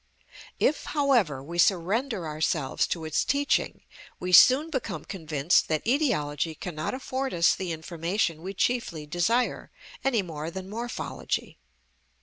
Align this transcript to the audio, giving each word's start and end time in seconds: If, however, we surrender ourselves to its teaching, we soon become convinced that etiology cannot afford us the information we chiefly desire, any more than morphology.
If, 0.59 0.85
however, 0.97 1.43
we 1.43 1.59
surrender 1.59 2.25
ourselves 2.27 2.87
to 2.87 3.05
its 3.05 3.23
teaching, 3.23 3.83
we 4.19 4.31
soon 4.31 4.71
become 4.71 5.05
convinced 5.05 5.67
that 5.67 5.85
etiology 5.85 6.55
cannot 6.55 6.95
afford 6.95 7.35
us 7.35 7.53
the 7.53 7.71
information 7.71 8.41
we 8.41 8.55
chiefly 8.55 9.05
desire, 9.05 9.69
any 10.03 10.23
more 10.23 10.49
than 10.49 10.71
morphology. 10.71 11.59